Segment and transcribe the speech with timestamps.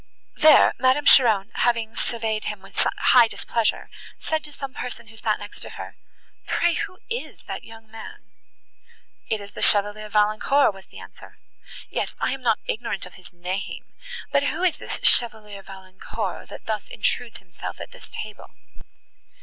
[0.37, 5.37] There, Madame Cheron having surveyed him with high displeasure, said to some person who sat
[5.37, 5.95] next to her,
[6.47, 8.23] "Pray, who is that young man?"
[9.29, 11.37] "It is the Chevalier Valancourt," was the answer.
[11.91, 13.93] "Yes, I am not ignorant of his name,
[14.31, 18.49] but who is this Chevalier Valancourt that thus intrudes himself at this table?"